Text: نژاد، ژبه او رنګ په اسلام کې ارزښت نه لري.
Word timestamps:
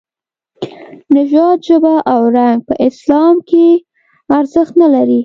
نژاد، 1.15 1.57
ژبه 1.67 1.93
او 2.13 2.21
رنګ 2.37 2.57
په 2.67 2.73
اسلام 2.87 3.35
کې 3.49 3.65
ارزښت 4.37 4.73
نه 4.81 4.87
لري. 4.95 5.19